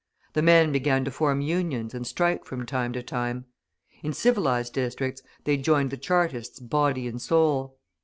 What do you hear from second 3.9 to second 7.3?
In civilised districts they joined the Chartists body and